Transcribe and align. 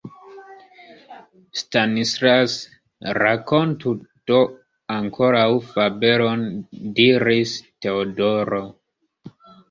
Stanislas, 1.59 2.55
rakontu 3.17 3.91
do 4.31 4.39
ankoraŭ 4.95 5.43
fabelon! 5.73 6.41
diris 7.01 7.53
Teodoro. 7.87 8.63